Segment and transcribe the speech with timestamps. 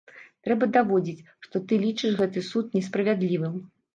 [0.45, 3.55] Трэба даводзіць, што ты лічыш гэты суд несправядлівым.